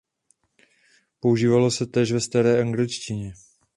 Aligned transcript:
Používalo 1.19 1.71
se 1.71 1.85
též 1.85 2.11
ve 2.11 2.19
staré 2.21 2.61
angličtině. 2.61 3.33